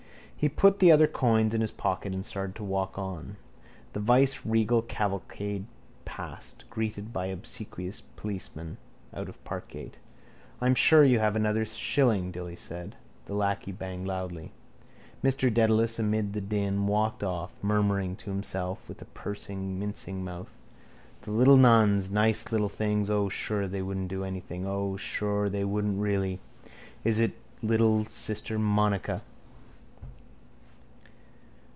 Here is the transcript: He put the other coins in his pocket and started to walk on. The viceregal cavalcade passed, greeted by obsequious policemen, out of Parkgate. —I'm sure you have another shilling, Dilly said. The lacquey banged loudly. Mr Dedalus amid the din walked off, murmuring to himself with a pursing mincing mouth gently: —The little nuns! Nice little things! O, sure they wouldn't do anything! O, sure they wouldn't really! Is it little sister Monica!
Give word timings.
He 0.41 0.49
put 0.49 0.79
the 0.79 0.91
other 0.91 1.05
coins 1.05 1.53
in 1.53 1.61
his 1.61 1.71
pocket 1.71 2.15
and 2.15 2.25
started 2.25 2.55
to 2.55 2.63
walk 2.63 2.97
on. 2.97 3.37
The 3.93 3.99
viceregal 3.99 4.81
cavalcade 4.81 5.67
passed, 6.03 6.63
greeted 6.67 7.13
by 7.13 7.27
obsequious 7.27 8.01
policemen, 8.15 8.77
out 9.13 9.29
of 9.29 9.43
Parkgate. 9.43 9.99
—I'm 10.59 10.73
sure 10.73 11.03
you 11.03 11.19
have 11.19 11.35
another 11.35 11.63
shilling, 11.63 12.31
Dilly 12.31 12.55
said. 12.55 12.95
The 13.25 13.35
lacquey 13.35 13.71
banged 13.71 14.07
loudly. 14.07 14.51
Mr 15.23 15.53
Dedalus 15.53 15.99
amid 15.99 16.33
the 16.33 16.41
din 16.41 16.87
walked 16.87 17.23
off, 17.23 17.63
murmuring 17.63 18.15
to 18.15 18.31
himself 18.31 18.89
with 18.89 18.99
a 19.03 19.13
pursing 19.13 19.77
mincing 19.77 20.25
mouth 20.25 20.57
gently: 21.17 21.21
—The 21.21 21.31
little 21.33 21.57
nuns! 21.57 22.09
Nice 22.09 22.51
little 22.51 22.67
things! 22.67 23.11
O, 23.11 23.29
sure 23.29 23.67
they 23.67 23.83
wouldn't 23.83 24.07
do 24.07 24.23
anything! 24.23 24.65
O, 24.65 24.97
sure 24.97 25.49
they 25.49 25.63
wouldn't 25.63 25.99
really! 26.01 26.39
Is 27.03 27.19
it 27.19 27.33
little 27.61 28.05
sister 28.05 28.57
Monica! 28.57 29.21